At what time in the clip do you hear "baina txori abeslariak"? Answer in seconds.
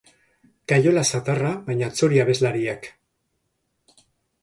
1.69-2.91